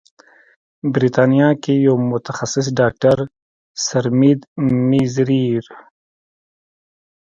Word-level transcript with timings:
بریتانیا 0.93 1.49
کې 1.63 1.73
یو 1.87 1.95
متخصص 2.11 2.67
ډاکتر 2.79 3.17
سرمید 3.85 4.39
میزیر 4.89 5.65